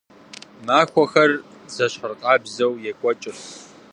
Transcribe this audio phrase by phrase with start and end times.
[0.65, 1.31] Махуэхэр
[1.73, 3.39] зэщхьыркъабзэу екӀуэкӀырт.